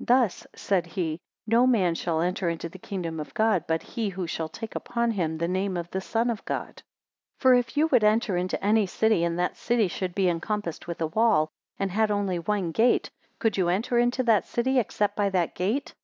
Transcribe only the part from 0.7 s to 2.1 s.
he, no man